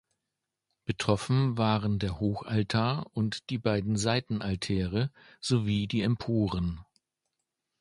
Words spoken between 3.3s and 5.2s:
die beiden Seitenaltäre